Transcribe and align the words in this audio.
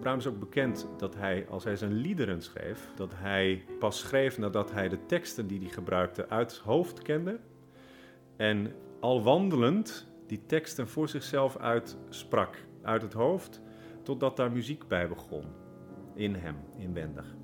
Van 0.00 0.16
is 0.16 0.26
ook 0.26 0.38
bekend 0.38 0.88
dat 0.96 1.14
hij, 1.14 1.46
als 1.48 1.64
hij 1.64 1.76
zijn 1.76 1.92
liederen 1.92 2.42
schreef, 2.42 2.88
dat 2.96 3.12
hij 3.14 3.64
pas 3.78 3.98
schreef 3.98 4.38
nadat 4.38 4.72
hij 4.72 4.88
de 4.88 5.06
teksten 5.06 5.46
die 5.46 5.60
hij 5.60 5.68
gebruikte 5.68 6.28
uit 6.28 6.50
het 6.50 6.60
hoofd 6.60 7.02
kende. 7.02 7.40
En 8.36 8.72
al 9.00 9.22
wandelend 9.22 10.08
die 10.26 10.46
teksten 10.46 10.88
voor 10.88 11.08
zichzelf 11.08 11.56
uitsprak, 11.56 12.56
uit 12.82 13.02
het 13.02 13.12
hoofd, 13.12 13.62
totdat 14.02 14.36
daar 14.36 14.52
muziek 14.52 14.88
bij 14.88 15.08
begon. 15.08 15.44
In 16.14 16.34
hem, 16.34 16.56
inwendig. 16.76 17.37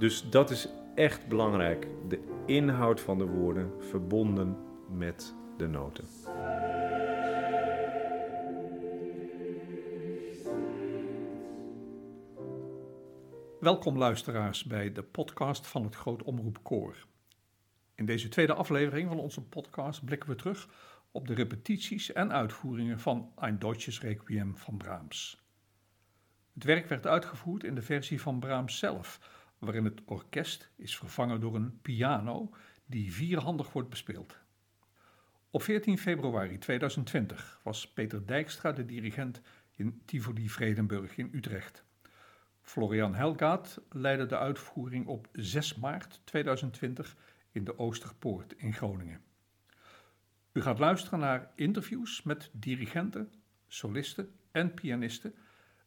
Dus 0.00 0.30
dat 0.30 0.50
is 0.50 0.68
echt 0.94 1.28
belangrijk. 1.28 1.86
De 2.08 2.42
inhoud 2.46 3.00
van 3.00 3.18
de 3.18 3.26
woorden 3.26 3.82
verbonden 3.82 4.56
met 4.88 5.34
de 5.56 5.66
noten. 5.66 6.04
Welkom 13.60 13.98
luisteraars 13.98 14.64
bij 14.64 14.92
de 14.92 15.02
podcast 15.02 15.66
van 15.66 15.84
het 15.84 15.96
Groot 15.96 16.22
Omroep 16.22 16.58
Koor. 16.62 17.06
In 17.94 18.06
deze 18.06 18.28
tweede 18.28 18.54
aflevering 18.54 19.08
van 19.08 19.18
onze 19.18 19.42
podcast 19.42 20.04
blikken 20.04 20.28
we 20.28 20.34
terug 20.34 20.68
op 21.10 21.26
de 21.26 21.34
repetities 21.34 22.12
en 22.12 22.32
uitvoeringen 22.32 23.00
van 23.00 23.32
Ein 23.36 23.58
Deutsches 23.58 24.00
Requiem 24.00 24.56
van 24.56 24.76
Brahms. 24.76 25.44
Het 26.54 26.64
werk 26.64 26.88
werd 26.88 27.06
uitgevoerd 27.06 27.64
in 27.64 27.74
de 27.74 27.82
versie 27.82 28.20
van 28.20 28.40
Brahms 28.40 28.78
zelf, 28.78 29.20
waarin 29.60 29.84
het 29.84 30.00
orkest 30.04 30.70
is 30.76 30.96
vervangen 30.96 31.40
door 31.40 31.54
een 31.54 31.80
piano 31.80 32.50
die 32.86 33.12
vierhandig 33.12 33.72
wordt 33.72 33.88
bespeeld. 33.88 34.38
Op 35.50 35.62
14 35.62 35.98
februari 35.98 36.58
2020 36.58 37.60
was 37.62 37.92
Peter 37.92 38.26
Dijkstra 38.26 38.72
de 38.72 38.84
dirigent 38.84 39.40
in 39.76 40.02
Tivoli 40.04 40.48
Vredenburg 40.48 41.16
in 41.16 41.30
Utrecht. 41.32 41.84
Florian 42.60 43.14
Helgaat 43.14 43.80
leidde 43.88 44.26
de 44.26 44.38
uitvoering 44.38 45.06
op 45.06 45.28
6 45.32 45.74
maart 45.74 46.20
2020 46.24 47.16
in 47.50 47.64
de 47.64 47.78
Oosterpoort 47.78 48.52
in 48.56 48.72
Groningen. 48.72 49.20
U 50.52 50.62
gaat 50.62 50.78
luisteren 50.78 51.18
naar 51.18 51.50
interviews 51.54 52.22
met 52.22 52.50
dirigenten, 52.52 53.32
solisten 53.66 54.34
en 54.50 54.74
pianisten 54.74 55.34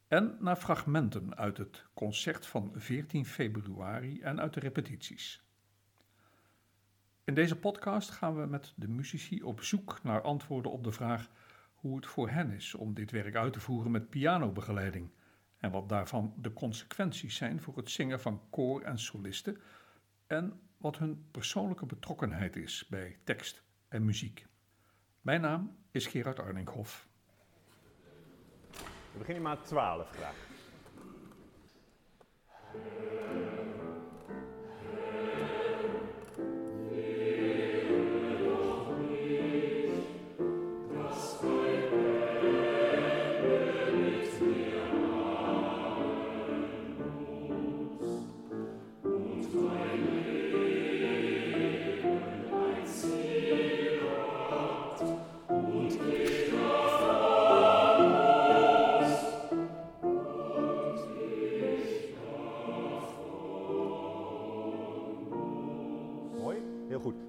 en 0.07 0.37
naar 0.39 0.55
fragmenten 0.55 1.35
uit 1.35 1.57
het 1.57 1.85
concert 1.93 2.45
van 2.45 2.71
14 2.75 3.25
februari 3.25 4.21
en 4.21 4.39
uit 4.39 4.53
de 4.53 4.59
repetities. 4.59 5.43
In 7.23 7.33
deze 7.33 7.59
podcast 7.59 8.09
gaan 8.09 8.35
we 8.35 8.45
met 8.45 8.73
de 8.75 8.87
muzici 8.87 9.43
op 9.43 9.61
zoek 9.61 10.03
naar 10.03 10.21
antwoorden 10.21 10.71
op 10.71 10.83
de 10.83 10.91
vraag 10.91 11.29
hoe 11.73 11.95
het 11.95 12.05
voor 12.05 12.29
hen 12.29 12.51
is 12.51 12.75
om 12.75 12.93
dit 12.93 13.11
werk 13.11 13.35
uit 13.35 13.53
te 13.53 13.59
voeren 13.59 13.91
met 13.91 14.09
pianobegeleiding 14.09 15.09
en 15.57 15.71
wat 15.71 15.89
daarvan 15.89 16.33
de 16.37 16.53
consequenties 16.53 17.35
zijn 17.35 17.61
voor 17.61 17.77
het 17.77 17.89
zingen 17.89 18.19
van 18.19 18.41
koor 18.49 18.81
en 18.81 18.99
solisten 18.99 19.57
en 20.27 20.59
wat 20.77 20.97
hun 20.97 21.25
persoonlijke 21.31 21.85
betrokkenheid 21.85 22.55
is 22.55 22.87
bij 22.89 23.17
tekst 23.23 23.63
en 23.87 24.05
muziek. 24.05 24.45
Mijn 25.21 25.41
naam 25.41 25.77
is 25.91 26.07
Gerard 26.07 26.39
Arninghoff. 26.39 27.07
We 29.13 29.19
beginnen 29.19 29.43
maar 29.43 29.61
12 29.61 30.09
graag. 30.09 30.52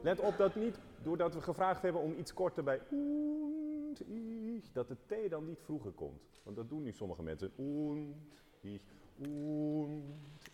Let 0.04 0.20
op 0.20 0.36
dat 0.36 0.54
niet, 0.54 0.78
doordat 1.02 1.34
we 1.34 1.40
gevraagd 1.40 1.82
hebben 1.82 2.00
om 2.00 2.14
iets 2.18 2.34
korter 2.34 2.64
bij 2.64 2.80
und 2.90 4.00
ich, 4.00 4.72
dat 4.72 4.88
de 4.88 4.96
T 5.06 5.30
dan 5.30 5.46
niet 5.46 5.60
vroeger 5.62 5.90
komt. 5.90 6.40
Want 6.42 6.56
dat 6.56 6.68
doen 6.68 6.82
nu 6.82 6.92
sommige 6.92 7.22
mensen. 7.22 7.52
Und 7.56 8.14
ich, 8.60 8.82
und 9.18 10.04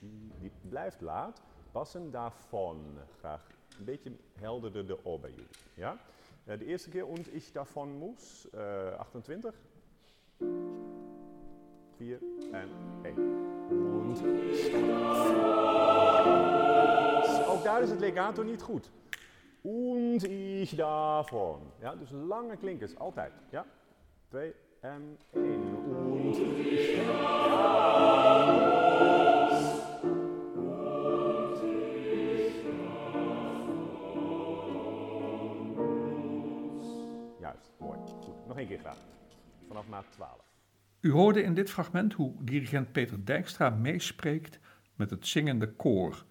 ich. 0.01 0.41
Die 0.41 0.51
blijft 0.69 1.01
laat. 1.01 1.43
Passen 1.73 2.11
daarvan. 2.11 2.77
Graag 3.19 3.47
een 3.79 3.85
beetje 3.85 4.13
helderder 4.33 4.87
de 4.87 5.05
O 5.05 5.19
bij 5.19 5.31
jullie. 5.31 5.49
Ja? 5.75 5.99
Eh, 6.45 6.59
de 6.59 6.65
eerste 6.65 6.91
keer 6.91 7.09
und 7.09 7.27
ich 7.29 7.53
davon. 7.53 8.17
Uh, 8.55 8.99
28. 8.99 9.55
4 11.97 12.19
en 12.53 12.69
1. 13.03 13.19
Und 13.71 14.11
ich 14.11 14.23
Ook 17.49 17.65
daar 17.65 17.83
is 17.83 17.91
het 17.91 18.01
legato 18.01 18.43
niet 18.43 18.63
goed. 18.63 18.91
Und 19.63 20.25
ich 20.25 20.77
davon. 20.77 21.61
Ja, 21.81 21.95
dus 21.95 22.11
lange 22.11 22.57
klinkers, 22.57 22.97
altijd. 22.97 23.33
Ja? 23.51 23.67
Twee 24.29 24.55
en 24.81 25.19
één. 25.33 25.75
Und 25.75 26.37
ich 26.37 26.97
davon. 27.07 28.41
Juist, 37.41 37.73
mooi. 37.79 37.99
Goed, 38.23 38.47
nog 38.47 38.59
één 38.59 38.67
keer 38.67 38.79
graag. 38.79 38.99
Vanaf 39.69 39.89
maat 39.89 40.07
12. 40.11 40.31
U 41.01 41.11
hoorde 41.11 41.43
in 41.43 41.55
dit 41.55 41.71
fragment 41.71 42.13
hoe 42.13 42.33
dirigent 42.39 42.93
Peter 42.93 43.25
Dijkstra 43.25 43.71
meespreekt 43.71 44.59
met 44.97 45.11
het 45.11 45.27
zingende 45.27 45.73
koor 45.73 46.25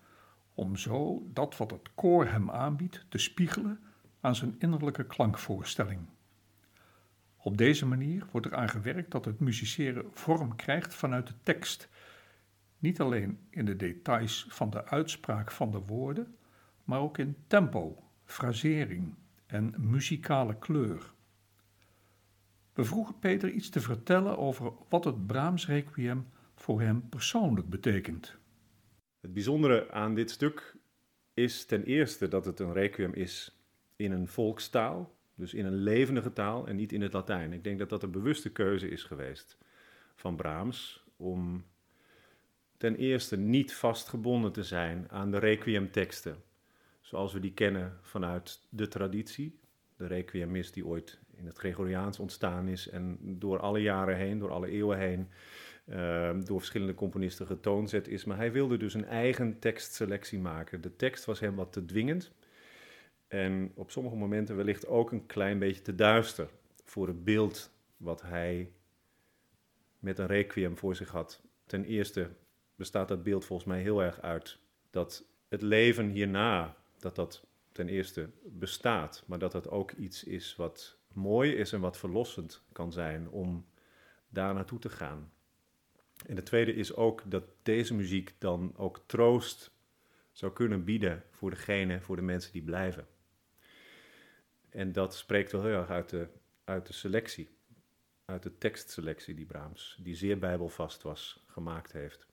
om 0.59 0.75
zo 0.75 1.27
dat 1.33 1.57
wat 1.57 1.71
het 1.71 1.93
koor 1.95 2.25
hem 2.25 2.51
aanbiedt 2.51 3.05
te 3.09 3.17
spiegelen 3.17 3.79
aan 4.19 4.35
zijn 4.35 4.55
innerlijke 4.59 5.05
klankvoorstelling. 5.05 5.99
Op 7.37 7.57
deze 7.57 7.85
manier 7.85 8.25
wordt 8.31 8.47
er 8.47 8.55
aan 8.55 8.69
gewerkt 8.69 9.11
dat 9.11 9.25
het 9.25 9.39
musiceren 9.39 10.05
vorm 10.11 10.55
krijgt 10.55 10.95
vanuit 10.95 11.27
de 11.27 11.33
tekst, 11.43 11.89
niet 12.79 13.01
alleen 13.01 13.39
in 13.49 13.65
de 13.65 13.75
details 13.75 14.45
van 14.49 14.69
de 14.69 14.85
uitspraak 14.85 15.51
van 15.51 15.71
de 15.71 15.79
woorden, 15.79 16.35
maar 16.83 16.99
ook 16.99 17.17
in 17.17 17.35
tempo, 17.47 18.03
frasering 18.25 19.15
en 19.45 19.73
muzikale 19.77 20.57
kleur. 20.57 21.13
We 22.73 22.83
vroegen 22.83 23.19
Peter 23.19 23.49
iets 23.49 23.69
te 23.69 23.79
vertellen 23.79 24.37
over 24.37 24.71
wat 24.89 25.03
het 25.03 25.27
Brahms 25.27 25.67
Requiem 25.67 26.27
voor 26.55 26.81
hem 26.81 27.09
persoonlijk 27.09 27.69
betekent. 27.69 28.37
Het 29.19 29.33
bijzondere 29.33 29.91
aan 29.91 30.15
dit 30.15 30.31
stuk 30.31 30.75
is 31.33 31.65
ten 31.65 31.83
eerste 31.83 32.27
dat 32.27 32.45
het 32.45 32.59
een 32.59 32.73
requiem 32.73 33.13
is 33.13 33.59
in 33.95 34.11
een 34.11 34.27
volkstaal, 34.27 35.15
dus 35.35 35.53
in 35.53 35.65
een 35.65 35.75
levendige 35.75 36.33
taal 36.33 36.67
en 36.67 36.75
niet 36.75 36.91
in 36.91 37.01
het 37.01 37.13
Latijn. 37.13 37.53
Ik 37.53 37.63
denk 37.63 37.79
dat 37.79 37.89
dat 37.89 38.03
een 38.03 38.11
bewuste 38.11 38.51
keuze 38.51 38.89
is 38.89 39.03
geweest 39.03 39.57
van 40.15 40.35
Brahms 40.35 41.03
om 41.17 41.65
ten 42.77 42.95
eerste 42.95 43.37
niet 43.37 43.73
vastgebonden 43.73 44.51
te 44.51 44.63
zijn 44.63 45.09
aan 45.09 45.31
de 45.31 45.37
requiemteksten, 45.37 46.43
zoals 47.01 47.33
we 47.33 47.39
die 47.39 47.53
kennen 47.53 47.97
vanuit 48.01 48.67
de 48.69 48.87
traditie, 48.87 49.59
de 49.97 50.07
requiemist 50.07 50.73
die 50.73 50.85
ooit 50.85 51.19
in 51.35 51.45
het 51.45 51.57
Gregoriaans 51.57 52.19
ontstaan 52.19 52.67
is 52.67 52.89
en 52.89 53.17
door 53.21 53.59
alle 53.59 53.81
jaren 53.81 54.15
heen, 54.15 54.39
door 54.39 54.51
alle 54.51 54.67
eeuwen 54.67 54.97
heen, 54.97 55.29
uh, 55.89 56.31
door 56.43 56.57
verschillende 56.57 56.93
componisten 56.93 57.45
getoond 57.45 58.07
is. 58.07 58.25
Maar 58.25 58.37
hij 58.37 58.51
wilde 58.51 58.77
dus 58.77 58.93
een 58.93 59.05
eigen 59.05 59.59
tekstselectie 59.59 60.39
maken. 60.39 60.81
De 60.81 60.95
tekst 60.95 61.25
was 61.25 61.39
hem 61.39 61.55
wat 61.55 61.73
te 61.73 61.85
dwingend 61.85 62.31
en 63.27 63.71
op 63.75 63.91
sommige 63.91 64.15
momenten 64.15 64.55
wellicht 64.55 64.87
ook 64.87 65.11
een 65.11 65.25
klein 65.25 65.59
beetje 65.59 65.81
te 65.81 65.95
duister 65.95 66.49
voor 66.83 67.07
het 67.07 67.23
beeld 67.23 67.71
wat 67.97 68.21
hij 68.21 68.71
met 69.99 70.19
een 70.19 70.27
requiem 70.27 70.77
voor 70.77 70.95
zich 70.95 71.09
had. 71.09 71.41
Ten 71.65 71.85
eerste 71.85 72.29
bestaat 72.75 73.07
dat 73.07 73.23
beeld 73.23 73.45
volgens 73.45 73.67
mij 73.67 73.81
heel 73.81 74.03
erg 74.03 74.21
uit 74.21 74.57
dat 74.89 75.25
het 75.47 75.61
leven 75.61 76.09
hierna, 76.09 76.75
dat 76.99 77.15
dat 77.15 77.45
ten 77.71 77.87
eerste 77.87 78.29
bestaat, 78.43 79.23
maar 79.25 79.39
dat 79.39 79.51
dat 79.51 79.69
ook 79.69 79.91
iets 79.91 80.23
is 80.23 80.55
wat 80.55 80.97
mooi 81.13 81.55
is 81.55 81.73
en 81.73 81.81
wat 81.81 81.97
verlossend 81.97 82.61
kan 82.71 82.91
zijn 82.91 83.29
om 83.29 83.65
daar 84.29 84.53
naartoe 84.53 84.79
te 84.79 84.89
gaan. 84.89 85.31
En 86.25 86.35
de 86.35 86.43
tweede 86.43 86.73
is 86.73 86.95
ook 86.95 87.31
dat 87.31 87.43
deze 87.63 87.93
muziek 87.93 88.33
dan 88.37 88.73
ook 88.77 89.01
troost 89.05 89.71
zou 90.31 90.53
kunnen 90.53 90.83
bieden 90.83 91.23
voor 91.31 91.49
degene, 91.49 92.01
voor 92.01 92.15
de 92.15 92.21
mensen 92.21 92.51
die 92.51 92.63
blijven. 92.63 93.07
En 94.69 94.91
dat 94.91 95.15
spreekt 95.15 95.51
wel 95.51 95.63
heel 95.63 95.79
erg 95.79 95.89
uit 95.89 96.09
de, 96.09 96.27
uit 96.63 96.87
de 96.87 96.93
selectie, 96.93 97.49
uit 98.25 98.43
de 98.43 98.57
tekstselectie 98.57 99.35
die 99.35 99.45
Brahms, 99.45 99.99
die 100.03 100.15
zeer 100.15 100.39
bijbelvast 100.39 101.01
was, 101.01 101.43
gemaakt 101.47 101.91
heeft. 101.91 102.27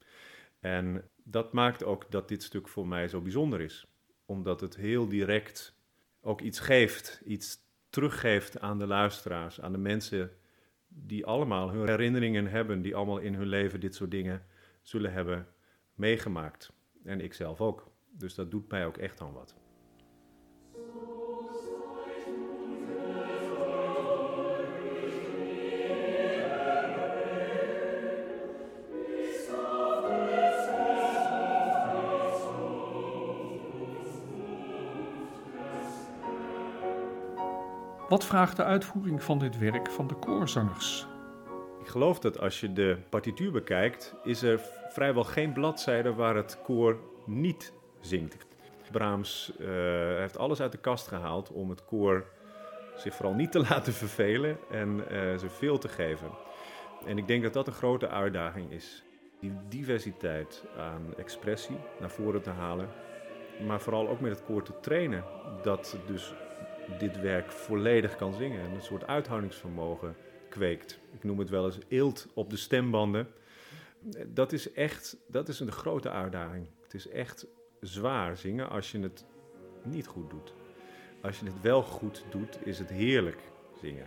En 0.60 1.08
dat 1.22 1.52
maakt 1.52 1.84
ook 1.84 2.10
dat 2.10 2.28
dit 2.28 2.42
stuk 2.42 2.68
voor 2.68 2.86
mij 2.86 3.08
zo 3.08 3.20
bijzonder 3.20 3.60
is, 3.60 3.86
omdat 4.24 4.60
het 4.60 4.76
heel 4.76 5.08
direct 5.08 5.74
ook 6.20 6.40
iets 6.40 6.60
geeft, 6.60 7.20
iets 7.24 7.58
teruggeeft 7.90 8.60
aan 8.60 8.78
de 8.78 8.86
luisteraars, 8.86 9.60
aan 9.60 9.72
de 9.72 9.78
mensen 9.78 10.36
die 11.04 11.26
allemaal 11.26 11.70
hun 11.70 11.88
herinneringen 11.88 12.46
hebben, 12.46 12.82
die 12.82 12.96
allemaal 12.96 13.18
in 13.18 13.34
hun 13.34 13.46
leven 13.46 13.80
dit 13.80 13.94
soort 13.94 14.10
dingen 14.10 14.42
zullen 14.82 15.12
hebben 15.12 15.46
meegemaakt. 15.94 16.72
En 17.04 17.20
ik 17.20 17.34
zelf 17.34 17.60
ook. 17.60 17.90
Dus 18.10 18.34
dat 18.34 18.50
doet 18.50 18.70
mij 18.70 18.86
ook 18.86 18.96
echt 18.96 19.20
aan 19.20 19.32
wat. 19.32 19.65
Wat 38.08 38.24
vraagt 38.24 38.56
de 38.56 38.64
uitvoering 38.64 39.22
van 39.22 39.38
dit 39.38 39.58
werk 39.58 39.90
van 39.90 40.06
de 40.06 40.14
koorzangers? 40.14 41.06
Ik 41.80 41.86
geloof 41.86 42.18
dat 42.18 42.38
als 42.40 42.60
je 42.60 42.72
de 42.72 42.98
partituur 43.08 43.52
bekijkt, 43.52 44.14
is 44.24 44.42
er 44.42 44.60
vrijwel 44.88 45.24
geen 45.24 45.52
bladzijde 45.52 46.14
waar 46.14 46.34
het 46.34 46.58
koor 46.62 46.98
niet 47.24 47.72
zingt. 48.00 48.46
Brahms 48.90 49.52
uh, 49.58 49.66
heeft 50.18 50.38
alles 50.38 50.60
uit 50.60 50.72
de 50.72 50.78
kast 50.78 51.06
gehaald 51.06 51.52
om 51.52 51.70
het 51.70 51.84
koor 51.84 52.24
zich 52.96 53.14
vooral 53.14 53.34
niet 53.34 53.52
te 53.52 53.58
laten 53.68 53.92
vervelen 53.92 54.58
en 54.70 54.96
uh, 54.98 55.36
ze 55.36 55.48
veel 55.48 55.78
te 55.78 55.88
geven. 55.88 56.30
En 57.06 57.18
ik 57.18 57.26
denk 57.26 57.42
dat 57.42 57.52
dat 57.52 57.66
een 57.66 57.72
grote 57.72 58.08
uitdaging 58.08 58.70
is. 58.72 59.04
Die 59.40 59.52
diversiteit 59.68 60.64
aan 60.78 61.14
expressie 61.16 61.76
naar 62.00 62.10
voren 62.10 62.42
te 62.42 62.50
halen, 62.50 62.88
maar 63.66 63.80
vooral 63.80 64.08
ook 64.08 64.20
met 64.20 64.30
het 64.30 64.44
koor 64.44 64.62
te 64.62 64.80
trainen. 64.80 65.24
Dat 65.62 65.98
dus 66.06 66.34
dit 66.98 67.20
werk 67.20 67.50
volledig 67.50 68.16
kan 68.16 68.34
zingen 68.34 68.60
en 68.60 68.70
een 68.70 68.82
soort 68.82 69.06
uithoudingsvermogen 69.06 70.16
kweekt. 70.48 70.98
Ik 71.12 71.24
noem 71.24 71.38
het 71.38 71.48
wel 71.48 71.64
eens 71.64 71.78
eelt 71.88 72.28
op 72.34 72.50
de 72.50 72.56
stembanden. 72.56 73.28
Dat 74.26 74.52
is 74.52 74.72
echt 74.72 75.16
dat 75.28 75.48
is 75.48 75.60
een 75.60 75.72
grote 75.72 76.10
uitdaging. 76.10 76.66
Het 76.82 76.94
is 76.94 77.08
echt 77.08 77.46
zwaar 77.80 78.36
zingen 78.36 78.68
als 78.68 78.92
je 78.92 79.00
het 79.00 79.24
niet 79.82 80.06
goed 80.06 80.30
doet. 80.30 80.54
Als 81.22 81.38
je 81.38 81.44
het 81.44 81.60
wel 81.60 81.82
goed 81.82 82.24
doet, 82.30 82.58
is 82.64 82.78
het 82.78 82.90
heerlijk 82.90 83.40
zingen. 83.80 84.06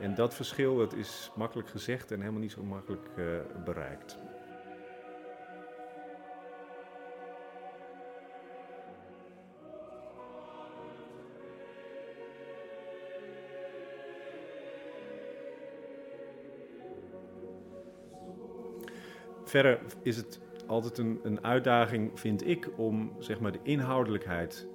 En 0.00 0.14
dat 0.14 0.34
verschil 0.34 0.76
dat 0.76 0.92
is 0.92 1.30
makkelijk 1.36 1.68
gezegd 1.68 2.10
en 2.10 2.20
helemaal 2.20 2.40
niet 2.40 2.52
zo 2.52 2.62
makkelijk 2.62 3.08
uh, 3.16 3.24
bereikt. 3.64 4.16
Verder 19.56 19.80
is 20.02 20.16
het 20.16 20.40
altijd 20.66 20.98
een, 20.98 21.20
een 21.22 21.44
uitdaging, 21.44 22.20
vind 22.20 22.46
ik, 22.46 22.78
om 22.78 23.16
zeg 23.18 23.40
maar, 23.40 23.52
de 23.52 23.60
inhoudelijkheid 23.62 24.68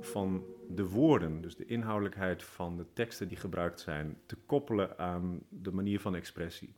van 0.00 0.44
de 0.68 0.88
woorden, 0.88 1.40
dus 1.40 1.56
de 1.56 1.64
inhoudelijkheid 1.64 2.42
van 2.42 2.76
de 2.76 2.86
teksten 2.92 3.28
die 3.28 3.36
gebruikt 3.36 3.80
zijn, 3.80 4.20
te 4.26 4.36
koppelen 4.36 4.98
aan 4.98 5.40
de 5.48 5.72
manier 5.72 6.00
van 6.00 6.14
expressie. 6.14 6.76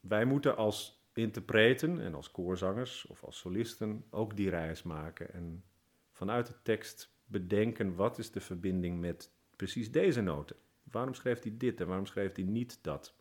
Wij 0.00 0.24
moeten 0.24 0.56
als 0.56 1.04
interpreten 1.12 2.00
en 2.00 2.14
als 2.14 2.30
koorzangers 2.30 3.06
of 3.06 3.24
als 3.24 3.38
solisten 3.38 4.04
ook 4.10 4.36
die 4.36 4.50
reis 4.50 4.82
maken 4.82 5.32
en 5.32 5.64
vanuit 6.12 6.46
de 6.46 6.62
tekst 6.62 7.14
bedenken 7.24 7.94
wat 7.94 8.18
is 8.18 8.30
de 8.30 8.40
verbinding 8.40 9.00
met 9.00 9.32
precies 9.56 9.90
deze 9.92 10.20
noten. 10.20 10.56
Waarom 10.90 11.14
schreef 11.14 11.42
hij 11.42 11.54
dit 11.56 11.80
en 11.80 11.86
waarom 11.86 12.06
schreef 12.06 12.34
hij 12.34 12.44
niet 12.44 12.78
dat? 12.82 13.16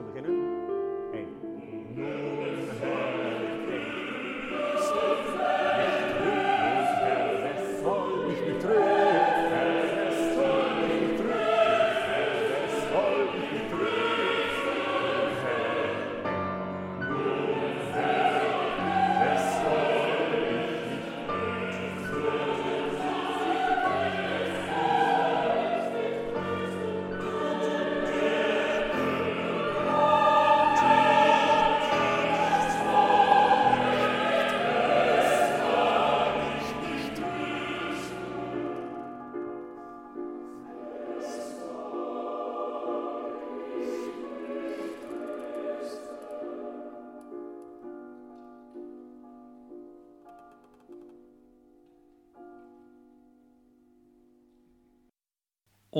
Evangelio 0.00 0.39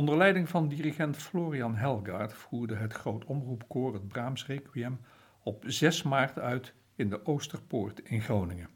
Onder 0.01 0.17
leiding 0.17 0.49
van 0.49 0.69
dirigent 0.69 1.17
Florian 1.17 1.77
Helgaard 1.77 2.33
voerde 2.33 2.75
het 2.75 2.93
Groot 2.93 3.25
Omroepkoor 3.25 3.95
het 3.95 4.09
Brahms 4.09 4.47
Requiem 4.47 4.99
op 5.43 5.65
6 5.67 6.03
maart 6.03 6.39
uit 6.39 6.75
in 6.95 7.11
de 7.11 7.27
Oosterpoort 7.27 8.01
in 8.01 8.21
Groningen. 8.21 8.69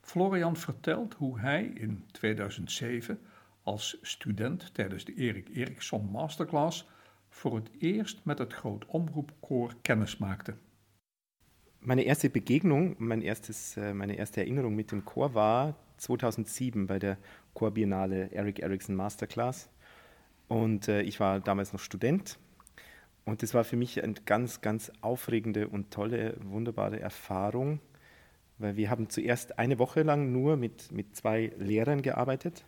Florian 0.00 0.56
vertelt 0.56 1.14
hoe 1.14 1.40
hij 1.40 1.64
in 1.64 2.04
2007 2.10 3.20
als 3.62 3.98
student 4.02 4.74
tijdens 4.74 5.04
de 5.04 5.14
Erik 5.14 5.48
Eriksson 5.48 6.10
Masterclass 6.10 6.88
voor 7.28 7.54
het 7.54 7.70
eerst 7.78 8.20
met 8.24 8.38
het 8.38 8.52
Groot 8.52 8.86
Omroepkoor 8.86 9.72
kennis 9.82 10.16
maakte. 10.16 10.54
Meine 11.78 12.04
erste 12.04 12.30
Begegnung, 12.30 12.94
mein 12.98 13.22
erstes, 13.22 13.76
äh, 13.76 13.92
meine 13.92 14.16
erste 14.16 14.40
Erinnerung 14.40 14.74
mit 14.74 14.90
dem 14.90 15.04
Chor 15.04 15.34
war 15.34 15.74
2007 15.96 16.86
bei 16.86 16.98
der 16.98 17.18
Chorbiennale 17.54 18.30
Eric 18.32 18.58
Erickson 18.58 18.94
Masterclass. 18.94 19.68
Und 20.48 20.88
äh, 20.88 21.02
ich 21.02 21.20
war 21.20 21.40
damals 21.40 21.72
noch 21.72 21.80
Student. 21.80 22.38
Und 23.24 23.42
das 23.42 23.52
war 23.52 23.64
für 23.64 23.76
mich 23.76 24.02
eine 24.02 24.14
ganz, 24.24 24.62
ganz 24.62 24.90
aufregende 25.02 25.68
und 25.68 25.90
tolle, 25.90 26.36
wunderbare 26.40 26.98
Erfahrung, 26.98 27.80
weil 28.56 28.76
wir 28.76 28.88
haben 28.88 29.10
zuerst 29.10 29.58
eine 29.58 29.78
Woche 29.78 30.02
lang 30.02 30.32
nur 30.32 30.56
mit, 30.56 30.90
mit 30.92 31.14
zwei 31.14 31.52
Lehrern 31.58 32.00
gearbeitet, 32.00 32.64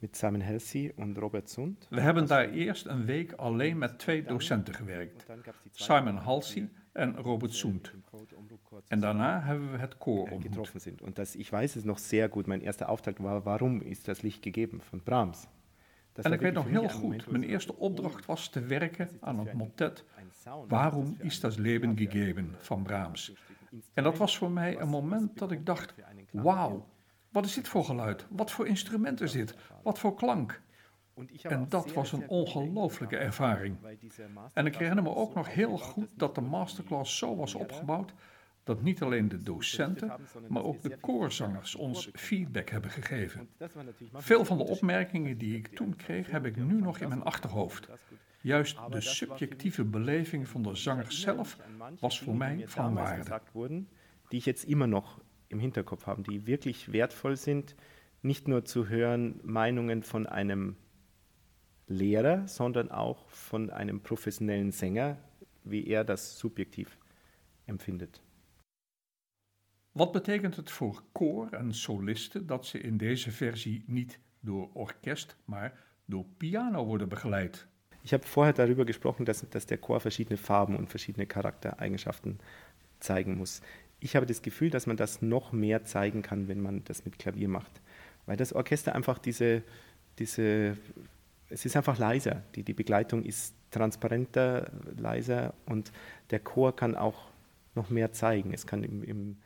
mit 0.00 0.16
Simon 0.16 0.44
Halsey 0.44 0.92
und 0.96 1.16
Robert 1.18 1.48
Sund. 1.48 1.86
We 1.90 2.00
hebben 2.00 2.26
daar 2.26 2.50
eerst 2.50 2.86
een 2.86 3.06
week 3.06 3.32
alleen 3.32 3.78
met 3.78 3.98
twee 3.98 4.22
docenten 4.22 4.74
gewerkt, 4.74 5.26
Simon 5.70 6.16
Halsey 6.16 6.68
en 6.92 7.16
Robert 7.16 7.54
Sund. 7.54 7.92
En 8.88 9.00
daarna 9.00 9.42
hebben 9.42 9.72
we 9.72 9.78
het 9.78 9.98
koor 9.98 10.22
ontmoet. 10.22 10.42
getroffen 10.42 10.80
sind. 10.80 11.02
Und 11.02 11.18
das, 11.18 11.36
ich 11.36 11.52
weiß 11.52 11.76
es 11.76 11.84
noch 11.84 11.98
sehr 11.98 12.28
gut, 12.28 12.46
mein 12.46 12.60
erster 12.60 12.88
Auftrag 12.88 13.22
war, 13.22 13.44
warum 13.44 13.80
ist 13.80 14.08
das 14.08 14.22
Licht 14.22 14.42
gegeben 14.42 14.80
von 14.80 15.00
Brahms. 15.00 15.48
En 16.22 16.32
ik 16.32 16.40
weet 16.40 16.52
nog 16.52 16.68
heel 16.68 16.88
goed, 16.88 17.30
mijn 17.30 17.42
eerste 17.42 17.76
opdracht 17.76 18.26
was 18.26 18.48
te 18.48 18.60
werken 18.60 19.08
aan 19.20 19.38
het 19.38 19.52
motet 19.52 20.04
Waarom 20.68 21.16
was 21.22 21.40
das 21.40 21.56
Leben 21.56 21.96
gegeben 21.96 22.54
van 22.58 22.82
Brahms? 22.82 23.32
En 23.94 24.02
dat 24.02 24.18
was 24.18 24.38
voor 24.38 24.50
mij 24.50 24.80
een 24.80 24.88
moment 24.88 25.38
dat 25.38 25.50
ik 25.50 25.66
dacht, 25.66 25.94
wauw, 26.30 26.86
wat 27.30 27.44
is 27.44 27.54
dit 27.54 27.68
voor 27.68 27.84
geluid? 27.84 28.26
Wat 28.30 28.50
voor 28.50 28.66
instrument 28.66 29.20
is 29.20 29.32
dit? 29.32 29.56
Wat 29.82 29.98
voor 29.98 30.14
klank? 30.14 30.62
En 31.42 31.68
dat 31.68 31.92
was 31.92 32.12
een 32.12 32.28
ongelooflijke 32.28 33.16
ervaring. 33.16 33.76
En 34.52 34.66
ik 34.66 34.76
herinner 34.76 35.02
me 35.02 35.14
ook 35.14 35.34
nog 35.34 35.54
heel 35.54 35.78
goed 35.78 36.08
dat 36.14 36.34
de 36.34 36.40
masterclass 36.40 37.18
zo 37.18 37.36
was 37.36 37.54
opgebouwd 37.54 38.14
dat 38.64 38.82
niet 38.82 39.02
alleen 39.02 39.28
de 39.28 39.42
docenten, 39.42 40.12
maar 40.48 40.64
ook 40.64 40.82
de 40.82 40.96
koorzangers 40.98 41.74
ons 41.74 42.10
feedback 42.12 42.70
hebben 42.70 42.90
gegeven. 42.90 43.48
Veel 44.12 44.44
van 44.44 44.58
de 44.58 44.64
opmerkingen 44.64 45.38
die 45.38 45.56
ik 45.56 45.68
toen 45.68 45.96
kreeg, 45.96 46.30
heb 46.30 46.46
ik 46.46 46.56
nu 46.56 46.80
nog 46.80 46.98
in 46.98 47.08
mijn 47.08 47.22
achterhoofd. 47.22 47.88
Juist 48.40 48.78
de 48.90 49.00
subjectieve 49.00 49.84
beleving 49.84 50.48
van 50.48 50.62
de 50.62 50.74
zanger 50.74 51.12
zelf 51.12 51.58
was 52.00 52.20
voor 52.20 52.36
mij 52.36 52.62
van 52.66 52.94
waarde. 52.94 53.40
die 54.30 54.38
ich 54.38 54.46
jetzt 54.46 54.64
immer 54.64 54.88
noch 54.88 55.20
im 55.48 55.60
Hinterkopf 55.60 56.06
habe, 56.06 56.22
die 56.22 56.46
wirklich 56.46 56.92
wertvoll 56.92 57.36
sind, 57.36 57.76
nicht 58.22 58.48
nur 58.48 58.64
zu 58.64 58.88
hören 58.88 59.38
Meinungen 59.44 60.02
von 60.02 60.26
einem 60.26 60.76
Lehrer, 61.86 62.48
sondern 62.48 62.90
auch 62.90 63.28
von 63.28 63.70
einem 63.70 64.00
professionellen 64.00 64.72
Sänger, 64.72 65.18
wie 65.62 65.86
er 65.86 66.04
das 66.04 66.38
subjektiv 66.38 66.98
empfindet. 67.66 68.23
Wat 69.94 70.12
betekent 70.12 70.56
het 70.56 70.70
voor 70.70 71.02
koor 71.12 71.48
en 71.50 71.74
solisten 71.74 72.46
dat 72.46 72.66
ze 72.66 72.80
in 72.80 72.96
deze 72.96 73.30
versie 73.30 73.84
niet 73.86 74.18
door 74.40 74.68
orkest, 74.72 75.36
maar 75.44 75.72
door 76.04 76.24
piano 76.36 76.84
worden 76.84 77.08
begeleid? 77.08 77.66
Ich 78.02 78.12
habe 78.12 78.26
vorher 78.26 78.54
darüber 78.54 78.84
gesprochen, 78.84 79.24
dass, 79.24 79.48
dass 79.48 79.66
der 79.66 79.78
Chor 79.78 80.00
verschiedene 80.00 80.36
Farben 80.36 80.76
und 80.76 80.90
verschiedene 80.90 81.26
Charaktereigenschaften 81.26 82.40
zeigen 82.98 83.36
muss. 83.36 83.60
Ich 83.98 84.16
habe 84.16 84.26
das 84.26 84.42
Gefühl, 84.42 84.70
dass 84.70 84.86
man 84.86 84.96
das 84.96 85.22
noch 85.22 85.52
mehr 85.52 85.84
zeigen 85.84 86.22
kann, 86.22 86.48
wenn 86.48 86.60
man 86.60 86.82
das 86.84 87.04
mit 87.04 87.16
Klavier 87.18 87.48
macht. 87.48 87.80
Weil 88.26 88.36
das 88.36 88.52
Orchester 88.52 88.94
einfach 88.94 89.18
diese, 89.18 89.62
diese 90.18 90.76
es 91.48 91.64
ist 91.64 91.76
einfach 91.76 91.98
leiser. 91.98 92.42
Die, 92.56 92.64
die 92.64 92.74
Begleitung 92.74 93.22
ist 93.22 93.54
transparenter, 93.70 94.72
leiser 94.96 95.54
und 95.66 95.92
der 96.30 96.40
Chor 96.40 96.74
kann 96.74 96.96
auch 96.96 97.28
noch 97.76 97.90
mehr 97.90 98.10
zeigen. 98.10 98.52
Es 98.52 98.66
kann 98.66 98.82
im, 98.82 99.04
im, 99.04 99.36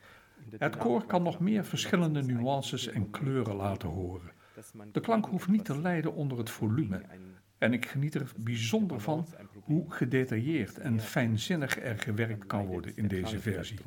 Het 0.57 0.77
koor 0.77 1.05
kan 1.05 1.23
nog 1.23 1.39
meer 1.39 1.65
verschillende 1.65 2.21
nuances 2.23 2.87
en 2.87 3.09
kleuren 3.09 3.55
laten 3.55 3.89
horen. 3.89 4.31
De 4.91 4.99
klank 4.99 5.25
hoeft 5.25 5.47
niet 5.47 5.65
te 5.65 5.81
lijden 5.81 6.13
onder 6.13 6.37
het 6.37 6.49
volume. 6.49 7.01
En 7.57 7.73
ik 7.73 7.85
geniet 7.85 8.15
er 8.15 8.31
bijzonder 8.37 9.01
van 9.01 9.27
hoe 9.63 9.91
gedetailleerd 9.91 10.77
en 10.77 10.99
fijnzinnig 10.99 11.79
er 11.79 11.99
gewerkt 11.99 12.45
kan 12.45 12.65
worden 12.65 12.91
in 12.95 13.07
deze 13.07 13.39
versie. 13.39 13.79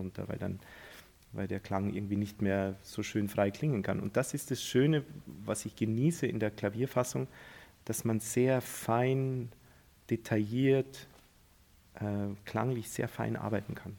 Weil 1.35 1.47
der 1.47 1.61
Klang 1.61 1.95
irgendwie 1.95 2.19
nicht 2.19 2.43
mehr 2.43 2.77
so 2.83 3.03
schön 3.03 3.27
frei 3.27 3.51
klingen 3.51 3.83
kann. 3.83 4.01
Und 4.01 4.17
das 4.17 4.35
ist 4.35 4.51
das 4.51 4.63
Schöne, 4.63 5.03
was 5.47 5.65
ich 5.65 5.75
genieße 5.75 6.27
in 6.27 6.39
der 6.39 6.51
Klavierfassung, 6.51 7.27
dass 7.85 8.05
man 8.05 8.21
sehr 8.21 8.61
fein, 8.61 9.51
detailliert, 10.11 11.07
äh, 11.95 12.35
klanglich 12.45 12.91
sehr 12.91 13.09
fein 13.09 13.37
arbeiten 13.37 13.75
kann. 13.75 13.97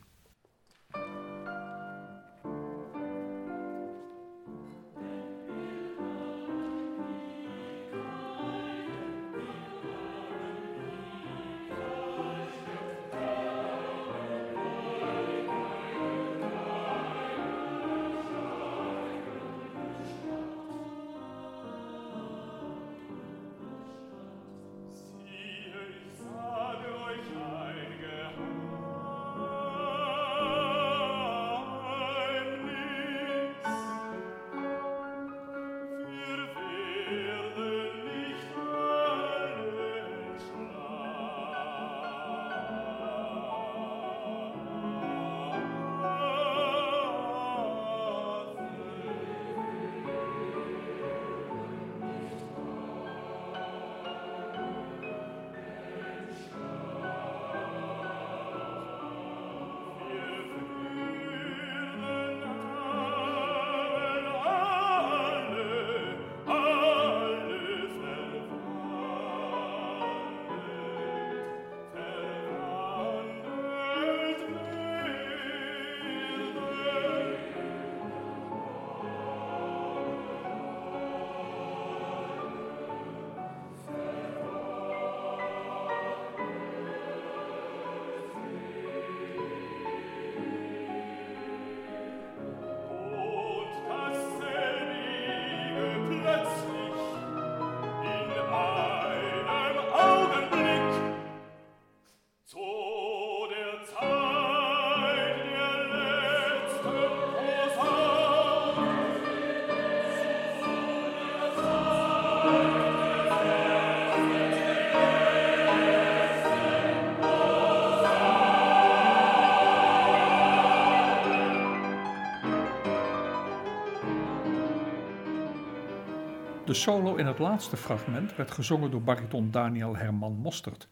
De 126.74 126.80
solo 126.80 127.16
in 127.16 127.26
het 127.26 127.40
laatste 127.40 127.78
fragment 127.78 128.36
werd 128.36 128.52
gezongen 128.52 128.92
door 128.92 129.02
bariton 129.02 129.52
Daniel 129.52 129.96
Herman 129.96 130.34
Mostert. 130.34 130.88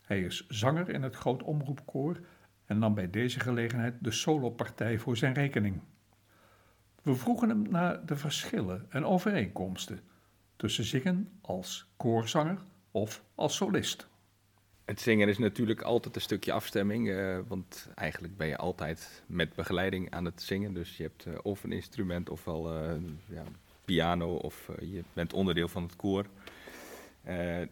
Hij 0.00 0.20
is 0.20 0.46
zanger 0.48 0.88
in 0.88 1.02
het 1.02 1.14
Groot 1.14 1.42
Omroepkoor 1.42 2.20
en 2.66 2.78
nam 2.78 2.94
bij 2.94 3.10
deze 3.10 3.40
gelegenheid 3.40 3.94
de 4.00 4.10
solopartij 4.10 4.98
voor 4.98 5.16
zijn 5.16 5.34
rekening. 5.34 5.80
We 7.02 7.14
vroegen 7.14 7.48
hem 7.48 7.66
naar 7.70 8.06
de 8.06 8.16
verschillen 8.16 8.86
en 8.88 9.04
overeenkomsten 9.04 10.00
tussen 10.56 10.84
zingen 10.84 11.38
als 11.40 11.86
koorzanger 11.96 12.58
of 12.90 13.22
als 13.34 13.56
solist. 13.56 14.08
Het 14.84 15.00
zingen 15.00 15.28
is 15.28 15.38
natuurlijk 15.38 15.82
altijd 15.82 16.14
een 16.14 16.20
stukje 16.20 16.52
afstemming, 16.52 17.08
uh, 17.08 17.38
want 17.48 17.88
eigenlijk 17.94 18.36
ben 18.36 18.46
je 18.46 18.56
altijd 18.56 19.22
met 19.26 19.54
begeleiding 19.54 20.10
aan 20.10 20.24
het 20.24 20.42
zingen. 20.42 20.74
Dus 20.74 20.96
je 20.96 21.02
hebt 21.02 21.26
uh, 21.26 21.38
of 21.42 21.64
een 21.64 21.72
instrument 21.72 22.30
ofwel 22.30 22.82
uh, 22.82 22.92
ja, 23.26 23.42
piano 23.88 24.34
of 24.34 24.70
je 24.80 25.02
bent 25.12 25.32
onderdeel 25.32 25.68
van 25.68 25.82
het 25.82 25.96
koor. 25.96 26.26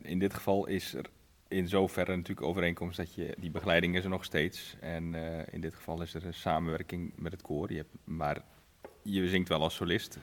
in 0.03 0.19
dit 0.19 0.35
geval 0.35 0.67
is 0.67 0.95
er 0.95 1.07
in 1.49 1.69
zoverre 1.69 2.17
natuurlijk 2.17 2.47
overeenkomst 2.47 2.97
dat 2.97 3.15
je, 3.15 3.35
die 3.39 3.51
begeleiding 3.51 3.97
is 3.97 4.05
er 4.05 4.11
nog 4.11 4.25
steeds. 4.25 4.77
En 4.81 5.15
in 5.51 5.61
dit 5.61 5.75
geval 5.75 6.03
is 6.03 6.15
er 6.15 6.27
een 6.27 6.35
samenwerking 6.35 7.13
met 7.17 7.33
het 7.33 7.43
koor. 7.43 7.71
Je 7.71 7.77
hebt, 7.77 7.95
maar 8.05 8.43
je 9.03 9.29
zingt 9.29 9.49
wel 9.49 9.63
als 9.63 9.75
solist. 9.75 10.19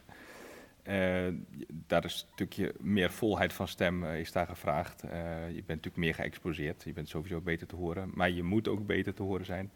Daar 1.88 2.06
is 2.06 2.14
een 2.14 2.28
stukje 2.34 2.74
meer 2.80 3.12
volheid 3.12 3.54
van 3.54 3.68
stem 3.68 4.06
is 4.06 4.32
daar 4.32 4.48
gevraagd. 4.48 5.02
Je 5.02 5.64
bent 5.66 5.68
natuurlijk 5.68 5.98
meer 5.98 6.16
geëxposeerd, 6.16 6.84
je 6.84 6.94
bent 6.94 7.10
sowieso 7.10 7.42
beter 7.42 7.68
te 7.68 7.76
horen, 7.76 8.12
maar 8.14 8.30
je 8.30 8.44
moet 8.44 8.68
ook 8.68 8.86
beter 8.86 9.14
te 9.14 9.24
horen 9.24 9.46
zijn. 9.46 9.72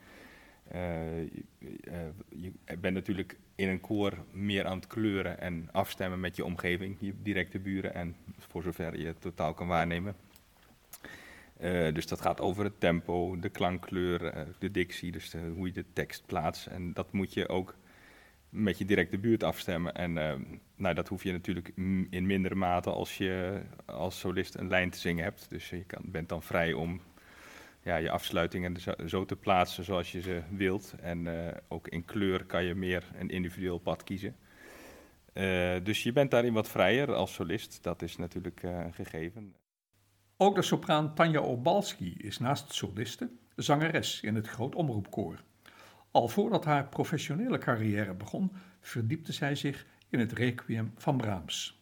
Je, 2.30 2.52
bent 2.80 2.94
natuurlijk 2.94 3.38
in 3.58 3.70
een 3.70 3.82
koor 3.82 4.14
meer 4.32 4.66
aan 4.66 4.78
het 4.78 4.88
kleuren 4.88 5.40
en 5.40 5.70
afstemmen 5.72 6.20
met 6.20 6.36
je 6.36 6.46
omgeving, 6.46 6.98
je 7.00 7.14
directe 7.22 7.60
buren 7.60 7.94
en 7.94 8.16
voor 8.38 8.64
zover 8.64 9.00
je 9.00 9.06
het 9.06 9.22
totaal 9.22 9.54
kan 9.54 9.68
waarnemen. 9.68 10.16
dus 11.94 12.08
dat 12.08 12.22
gaat 12.22 12.42
over 12.42 12.64
het 12.64 12.80
tempo, 12.80 13.40
de 13.40 13.50
klankkleur, 13.50 14.48
de 14.60 14.72
dictie, 14.72 15.12
dus 15.12 15.34
hoe 15.56 15.68
je 15.68 15.74
de 15.74 15.86
tekst 15.94 16.26
plaatst. 16.26 16.66
En 16.66 16.94
dat 16.94 17.12
moet 17.12 17.34
je 17.34 17.48
ook 17.48 17.76
met 18.50 18.78
je 18.78 18.86
directe 18.86 19.18
buurt 19.18 19.44
afstemmen. 19.44 19.96
En 19.96 20.16
uh, 20.16 20.34
nou, 20.76 20.96
dat 20.96 21.08
hoef 21.08 21.24
je 21.24 21.32
natuurlijk 21.32 21.72
in 22.10 22.26
mindere 22.26 22.56
mate 22.56 22.90
als 22.90 23.18
je 23.18 23.62
als 23.86 24.20
solist 24.20 24.56
een 24.56 24.68
lijn 24.68 24.90
te 24.90 25.00
zingen 25.00 25.24
hebt. 25.24 25.50
Dus 25.50 25.70
je 25.70 25.84
kan, 25.84 26.02
bent 26.06 26.30
dan 26.30 26.44
vrij 26.44 26.74
om 26.74 27.02
ja, 27.88 27.96
je 27.96 28.12
afsluitingen 28.12 28.80
zo, 28.80 28.94
zo, 29.06 29.26
te 29.26 29.36
plaatsen 29.36 29.84
zoals 29.84 30.12
je 30.12 30.22
ze 30.22 30.42
wilt. 30.50 30.96
En 31.02 31.26
uh, 31.26 31.48
ook 31.68 31.88
in 31.88 32.06
kleur 32.06 32.46
kan 32.46 32.64
je 32.64 32.76
meer 32.76 33.04
een 33.20 33.30
individueel 33.30 33.78
pad 33.78 34.04
kiezen. 34.04 34.36
Uh, 35.34 35.76
dus 35.84 36.04
je 36.04 36.12
bent 36.12 36.32
daarin 36.32 36.54
wat 36.54 36.70
vrijer 36.70 37.14
als 37.14 37.34
solist. 37.34 37.84
Dat 37.84 38.02
is 38.02 38.18
natuurlijk 38.18 38.64
een 38.64 38.94
gegeven. 38.94 39.56
Ook 40.38 40.56
de 40.56 40.62
sopraan 40.62 41.14
Tanja 41.14 41.40
Obalski 41.40 42.14
is 42.18 42.38
naast 42.38 42.74
soliste 42.74 43.30
zangeres 43.56 44.22
in 44.22 44.36
het 44.36 44.48
Groot 44.48 44.76
Omroepkoor. 44.76 45.44
Al 46.12 46.28
voordat 46.28 46.66
haar 46.66 46.88
professionele 46.88 47.58
carrière 47.58 48.14
begon, 48.14 48.52
verdiepte 48.80 49.34
zij 49.34 49.56
zich 49.56 49.86
in 50.10 50.20
het 50.20 50.32
requiem 50.32 50.94
van 50.98 51.18
Brahms. 51.18 51.77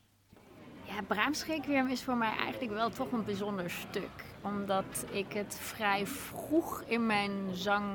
Ja, 0.96 1.88
is 1.88 2.04
voor 2.04 2.18
mij 2.18 2.34
eigenlijk 2.38 2.74
wel 2.74 2.90
toch 2.90 3.12
een 3.12 3.24
bijzonder 3.24 3.70
stuk. 3.70 4.24
Omdat 4.42 5.06
ik 5.12 5.34
het 5.34 5.58
vrij 5.62 6.06
vroeg 6.06 6.84
in 6.86 7.06
mijn 7.06 7.32
zang, 7.52 7.86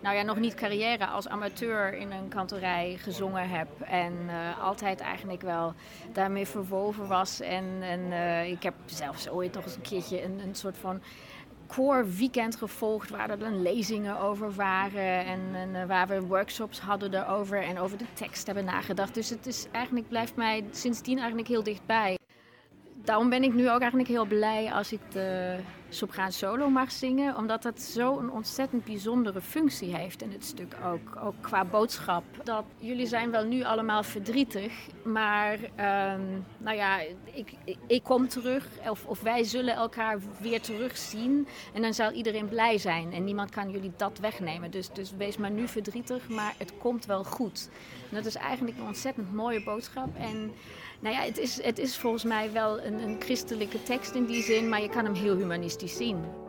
nou 0.00 0.16
ja, 0.16 0.22
nog 0.22 0.38
niet 0.38 0.54
carrière, 0.54 1.06
als 1.06 1.28
amateur 1.28 1.94
in 1.94 2.10
een 2.10 2.28
kantorij 2.28 2.96
gezongen 2.98 3.48
heb. 3.48 3.68
En 3.80 4.12
uh, 4.26 4.64
altijd 4.64 5.00
eigenlijk 5.00 5.42
wel 5.42 5.74
daarmee 6.12 6.46
verwoven 6.46 7.08
was. 7.08 7.40
En, 7.40 7.64
en 7.80 8.00
uh, 8.00 8.50
ik 8.50 8.62
heb 8.62 8.74
zelfs 8.84 9.28
ooit 9.28 9.54
nog 9.54 9.64
eens 9.64 9.76
een 9.76 9.82
keertje 9.82 10.22
een, 10.22 10.40
een 10.40 10.54
soort 10.54 10.76
van 10.78 11.02
weekend 12.18 12.56
gevolgd 12.56 13.10
waar 13.10 13.30
er 13.30 13.38
dan 13.38 13.62
lezingen 13.62 14.20
over 14.20 14.54
waren 14.54 15.24
en, 15.24 15.40
en 15.54 15.68
uh, 15.74 15.84
waar 15.84 16.08
we 16.08 16.20
workshops 16.20 16.80
hadden 16.80 17.14
erover 17.14 17.62
en 17.62 17.78
over 17.78 17.98
de 17.98 18.12
tekst 18.12 18.46
hebben 18.46 18.64
nagedacht. 18.64 19.14
Dus 19.14 19.30
het 19.30 19.46
is 19.46 19.66
eigenlijk 19.70 20.08
blijft 20.08 20.36
mij 20.36 20.64
sindsdien 20.70 21.18
eigenlijk 21.18 21.48
heel 21.48 21.62
dichtbij 21.62 22.16
daarom 23.04 23.30
ben 23.30 23.42
ik 23.42 23.54
nu 23.54 23.70
ook 23.70 23.80
eigenlijk 23.80 24.10
heel 24.10 24.24
blij 24.24 24.72
als 24.72 24.92
ik 24.92 25.00
de 25.12 25.58
sopraan 25.94 26.32
solo 26.32 26.68
mag 26.68 26.92
zingen. 26.92 27.36
Omdat 27.36 27.62
dat 27.62 27.80
zo'n 27.80 28.30
ontzettend 28.30 28.84
bijzondere 28.84 29.40
functie 29.40 29.96
heeft 29.96 30.22
in 30.22 30.32
het 30.32 30.44
stuk 30.44 30.76
ook. 30.84 31.24
Ook 31.24 31.34
qua 31.40 31.64
boodschap. 31.64 32.24
Dat 32.44 32.64
jullie 32.78 33.06
zijn 33.06 33.30
wel 33.30 33.44
nu 33.44 33.64
allemaal 33.64 34.02
verdrietig. 34.02 34.72
Maar 35.04 35.52
um, 35.54 36.44
nou 36.58 36.76
ja, 36.76 37.00
ik, 37.32 37.52
ik, 37.86 38.02
kom 38.02 38.28
terug. 38.28 38.66
Of, 38.88 39.06
of 39.06 39.20
wij 39.20 39.44
zullen 39.44 39.74
elkaar 39.74 40.18
weer 40.40 40.60
terugzien. 40.60 41.48
En 41.74 41.82
dan 41.82 41.94
zal 41.94 42.10
iedereen 42.10 42.48
blij 42.48 42.78
zijn. 42.78 43.12
En 43.12 43.24
niemand 43.24 43.50
kan 43.50 43.70
jullie 43.70 43.92
dat 43.96 44.18
wegnemen. 44.18 44.70
Dus, 44.70 44.88
dus 44.92 45.12
wees 45.16 45.36
maar 45.36 45.50
nu 45.50 45.68
verdrietig. 45.68 46.28
Maar 46.28 46.54
het 46.58 46.72
komt 46.78 47.06
wel 47.06 47.24
goed. 47.24 47.68
Dat 48.10 48.26
is 48.26 48.34
eigenlijk 48.34 48.78
een 48.78 48.86
ontzettend 48.86 49.32
mooie 49.32 49.62
boodschap. 49.62 50.16
En 50.16 50.52
nou 51.02 51.14
ja, 51.14 51.22
het 51.22 51.38
is, 51.38 51.62
het 51.62 51.78
is 51.78 51.96
volgens 51.96 52.24
mij 52.24 52.52
wel 52.52 52.80
een, 52.80 53.02
een 53.02 53.16
christelijke 53.20 53.82
tekst 53.82 54.14
in 54.14 54.24
die 54.24 54.42
zin, 54.42 54.68
maar 54.68 54.82
je 54.82 54.88
kan 54.88 55.04
hem 55.04 55.14
heel 55.14 55.36
humanistisch 55.36 55.81
seen. 55.88 56.41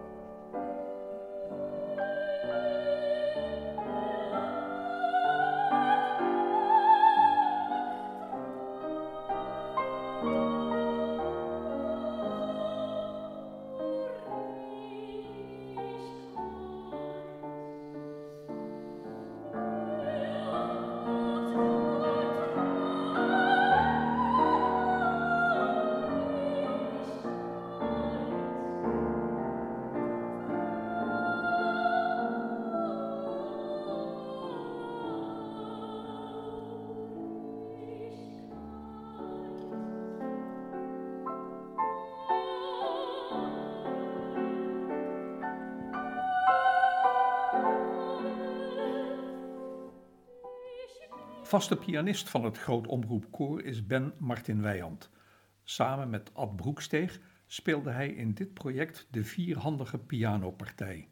Vaste 51.53 51.77
pianist 51.77 52.29
van 52.29 52.43
het 52.43 52.57
Groot 52.57 52.87
Omroepkoor 52.87 53.63
is 53.63 53.85
Ben 53.85 54.13
Martin 54.17 54.61
Wijand. 54.61 55.09
Samen 55.63 56.09
met 56.09 56.31
Ad 56.33 56.55
Broeksteeg 56.55 57.19
speelde 57.47 57.89
hij 57.91 58.09
in 58.09 58.33
dit 58.33 58.53
project 58.53 59.07
de 59.11 59.23
vierhandige 59.23 59.97
pianopartij. 59.97 61.07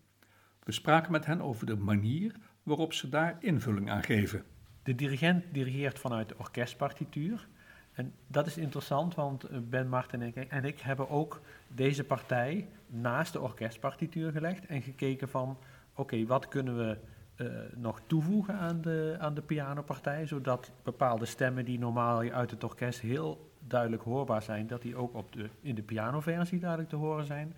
We 0.63 0.71
spraken 0.71 1.11
met 1.11 1.25
hen 1.25 1.41
over 1.41 1.65
de 1.65 1.75
manier 1.75 2.35
waarop 2.63 2.93
ze 2.93 3.09
daar 3.09 3.37
invulling 3.39 3.89
aan 3.89 4.03
geven. 4.03 4.43
De 4.83 4.95
dirigent 4.95 5.43
dirigeert 5.51 5.99
vanuit 5.99 6.29
de 6.29 6.37
orkestpartituur. 6.37 7.47
En 7.91 8.13
dat 8.27 8.47
is 8.47 8.57
interessant, 8.57 9.15
want 9.15 9.43
eh, 9.43 9.57
Ben 9.59 9.89
Martin 9.89 10.21
en 10.21 10.27
ik, 10.27 10.35
en 10.35 10.65
ik 10.65 10.79
hebben 10.79 11.09
ook 11.09 11.41
deze 11.67 12.03
partij 12.03 12.69
naast 12.87 13.33
de 13.33 13.41
orkestpartituur 13.41 14.31
gelegd 14.31 14.65
en 14.65 14.81
gekeken 14.81 15.29
van, 15.29 15.57
oké, 15.95 16.25
wat 16.25 16.47
kunnen 16.47 16.77
we 16.77 16.97
uh, 17.41 17.47
nog 17.75 18.01
toevoegen 18.07 18.55
aan 18.55 18.81
de, 18.81 19.15
aan 19.19 19.33
de 19.33 19.41
pianopartij, 19.41 20.25
zodat 20.25 20.71
bepaalde 20.83 21.25
stemmen 21.25 21.65
die 21.65 21.79
normaal 21.79 22.19
uit 22.19 22.51
het 22.51 22.63
orkest 22.63 22.99
heel 22.99 23.51
duidelijk 23.67 24.03
hoorbaar 24.03 24.41
zijn, 24.41 24.67
dat 24.67 24.81
die 24.81 24.95
ook 24.95 25.13
op 25.13 25.31
de, 25.31 25.49
in 25.61 25.75
de 25.75 25.81
pianoversie 25.81 26.59
duidelijk 26.59 26.89
te 26.89 26.95
horen 26.95 27.25
zijn. 27.25 27.53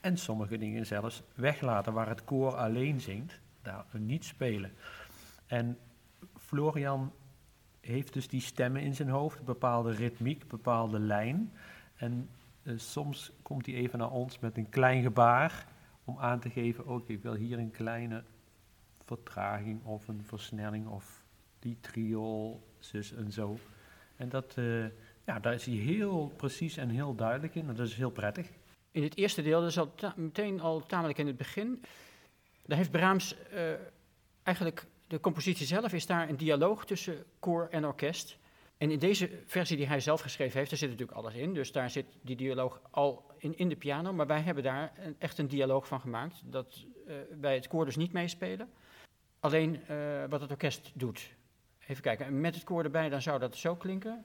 En 0.00 0.16
sommige 0.16 0.58
dingen 0.58 0.86
zelfs 0.86 1.22
weglaten 1.34 1.92
waar 1.92 2.08
het 2.08 2.24
koor 2.24 2.54
alleen 2.54 3.00
zingt, 3.00 3.40
daar 3.62 3.84
niet 3.92 4.24
spelen. 4.24 4.72
En 5.46 5.78
Florian 6.38 7.12
heeft 7.80 8.12
dus 8.12 8.28
die 8.28 8.40
stemmen 8.40 8.82
in 8.82 8.94
zijn 8.94 9.08
hoofd, 9.08 9.44
bepaalde 9.44 9.92
ritmiek, 9.92 10.48
bepaalde 10.48 10.98
lijn. 10.98 11.52
En 11.96 12.28
uh, 12.62 12.78
soms 12.78 13.32
komt 13.42 13.66
hij 13.66 13.74
even 13.74 13.98
naar 13.98 14.10
ons 14.10 14.38
met 14.38 14.56
een 14.56 14.68
klein 14.68 15.02
gebaar 15.02 15.66
om 16.04 16.18
aan 16.18 16.40
te 16.40 16.50
geven, 16.50 16.86
oké, 16.86 17.12
ik 17.12 17.22
wil 17.22 17.34
hier 17.34 17.58
een 17.58 17.70
kleine 17.70 18.22
vertraging 19.14 19.84
of 19.84 20.08
een 20.08 20.24
versnelling 20.24 20.86
of 20.86 21.24
die 21.58 21.76
triol, 21.80 22.62
zus 22.78 23.12
en 23.12 23.32
zo. 23.32 23.58
En 24.16 24.28
dat, 24.28 24.56
uh, 24.58 24.84
ja, 25.24 25.38
daar 25.40 25.54
is 25.54 25.66
hij 25.66 25.74
heel 25.74 26.32
precies 26.36 26.76
en 26.76 26.88
heel 26.88 27.14
duidelijk 27.14 27.54
in 27.54 27.68
en 27.68 27.74
dat 27.74 27.86
is 27.86 27.94
heel 27.94 28.10
prettig. 28.10 28.48
In 28.90 29.02
het 29.02 29.16
eerste 29.16 29.42
deel, 29.42 29.60
dat 29.60 29.70
is 29.70 29.78
al 29.78 29.92
meteen 30.16 30.60
al 30.60 30.86
tamelijk 30.86 31.18
in 31.18 31.26
het 31.26 31.36
begin, 31.36 31.82
daar 32.66 32.76
heeft 32.76 32.90
Brahms 32.90 33.36
uh, 33.52 33.72
eigenlijk, 34.42 34.86
de 35.06 35.20
compositie 35.20 35.66
zelf 35.66 35.92
is 35.92 36.06
daar 36.06 36.28
een 36.28 36.36
dialoog 36.36 36.84
tussen 36.84 37.24
koor 37.38 37.68
en 37.70 37.86
orkest. 37.86 38.38
En 38.78 38.90
in 38.90 38.98
deze 38.98 39.30
versie 39.46 39.76
die 39.76 39.86
hij 39.86 40.00
zelf 40.00 40.20
geschreven 40.20 40.58
heeft, 40.58 40.70
daar 40.70 40.78
zit 40.78 40.90
natuurlijk 40.90 41.18
alles 41.18 41.34
in. 41.34 41.54
Dus 41.54 41.72
daar 41.72 41.90
zit 41.90 42.06
die 42.22 42.36
dialoog 42.36 42.80
al 42.90 43.30
in, 43.38 43.56
in 43.56 43.68
de 43.68 43.76
piano. 43.76 44.12
Maar 44.12 44.26
wij 44.26 44.40
hebben 44.40 44.62
daar 44.62 44.92
een, 44.96 45.16
echt 45.18 45.38
een 45.38 45.48
dialoog 45.48 45.86
van 45.86 46.00
gemaakt. 46.00 46.42
Dat 46.44 46.84
uh, 47.06 47.14
wij 47.40 47.54
het 47.54 47.68
koor 47.68 47.84
dus 47.84 47.96
niet 47.96 48.12
meespelen. 48.12 48.68
Alleen 49.42 49.80
uh, 49.90 50.24
wat 50.28 50.40
het 50.40 50.50
orkest 50.50 50.90
doet. 50.94 51.34
Even 51.86 52.02
kijken, 52.02 52.40
met 52.40 52.54
het 52.54 52.64
koor 52.64 52.84
erbij, 52.84 53.08
dan 53.08 53.22
zou 53.22 53.38
dat 53.38 53.56
zo 53.56 53.76
klinken. 53.76 54.24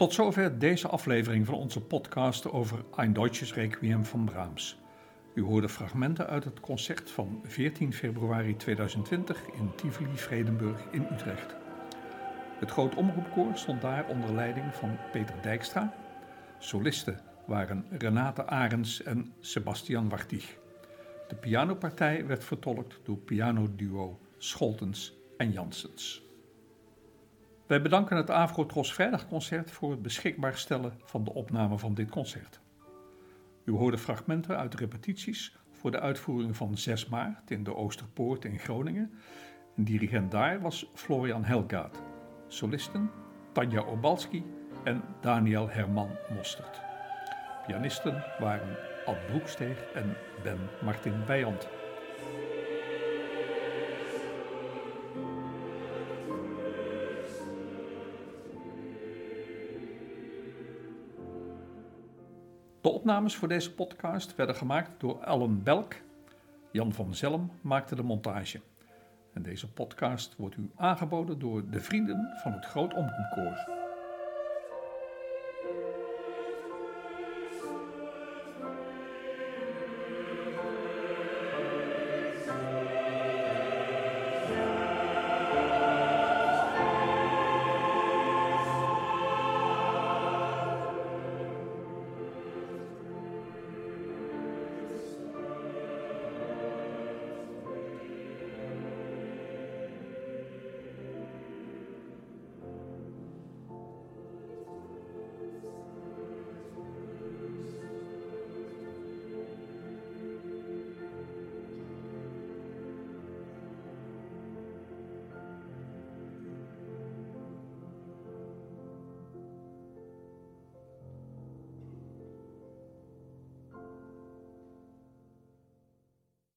Tot 0.00 0.12
zover 0.12 0.58
deze 0.58 0.88
aflevering 0.88 1.46
van 1.46 1.54
onze 1.54 1.80
podcast 1.80 2.50
over 2.50 2.84
Ein 2.96 3.12
Deutsches 3.12 3.54
Requiem 3.54 4.04
van 4.04 4.24
Brahms. 4.24 4.78
U 5.34 5.42
hoorde 5.42 5.68
fragmenten 5.68 6.26
uit 6.26 6.44
het 6.44 6.60
concert 6.60 7.10
van 7.10 7.40
14 7.44 7.92
februari 7.92 8.56
2020 8.56 9.42
in 9.46 9.74
Tivoli-Vredenburg 9.76 10.80
in 10.90 11.06
Utrecht. 11.12 11.54
Het 12.58 12.70
Groot 12.70 12.94
Omroepkoor 12.94 13.56
stond 13.56 13.80
daar 13.80 14.08
onder 14.08 14.34
leiding 14.34 14.74
van 14.74 14.96
Peter 15.12 15.34
Dijkstra. 15.42 15.94
Solisten 16.58 17.20
waren 17.46 17.86
Renate 17.90 18.46
Arends 18.46 19.02
en 19.02 19.32
Sebastian 19.40 20.08
Wartig. 20.08 20.56
De 21.28 21.36
pianopartij 21.36 22.26
werd 22.26 22.44
vertolkt 22.44 23.00
door 23.04 23.18
pianoduo 23.18 24.20
Scholtens 24.38 25.16
en 25.36 25.52
Janssens. 25.52 26.29
Wij 27.70 27.82
bedanken 27.82 28.16
het 28.16 28.30
Afro-Tros 28.30 28.94
Vrijdagconcert 28.94 29.70
voor 29.70 29.90
het 29.90 30.02
beschikbaar 30.02 30.56
stellen 30.56 30.92
van 31.04 31.24
de 31.24 31.32
opname 31.32 31.78
van 31.78 31.94
dit 31.94 32.10
concert. 32.10 32.60
U 33.64 33.72
hoorde 33.72 33.98
fragmenten 33.98 34.56
uit 34.56 34.74
repetities 34.74 35.56
voor 35.72 35.90
de 35.90 36.00
uitvoering 36.00 36.56
van 36.56 36.76
6 36.76 37.06
maart 37.06 37.50
in 37.50 37.64
de 37.64 37.74
Oosterpoort 37.74 38.44
in 38.44 38.58
Groningen. 38.58 39.12
En 39.76 39.84
dirigent 39.84 40.30
daar 40.30 40.60
was 40.60 40.90
Florian 40.94 41.44
Helgaard. 41.44 42.02
Solisten 42.48 43.10
Tanja 43.52 43.80
Obalski 43.80 44.44
en 44.84 45.02
Daniel 45.20 45.68
Herman 45.68 46.10
Mostert. 46.34 46.80
Pianisten 47.66 48.24
waren 48.38 48.76
Ad 49.06 49.26
Broeksteeg 49.26 49.82
en 49.94 50.16
Ben 50.42 50.58
Martin 50.82 51.24
Bijand. 51.26 51.68
Opnames 63.00 63.36
voor 63.36 63.48
deze 63.48 63.74
podcast 63.74 64.36
werden 64.36 64.56
gemaakt 64.56 64.90
door 64.98 65.24
Alan 65.24 65.62
Belk. 65.62 65.94
Jan 66.70 66.92
van 66.92 67.14
Zelm 67.14 67.50
maakte 67.60 67.94
de 67.94 68.02
montage. 68.02 68.60
En 69.32 69.42
deze 69.42 69.72
podcast 69.72 70.36
wordt 70.36 70.56
u 70.56 70.70
aangeboden 70.76 71.38
door 71.38 71.70
de 71.70 71.80
vrienden 71.80 72.32
van 72.42 72.52
het 72.52 72.64
Groot 72.64 72.94
Omroepkoor. 72.94 73.79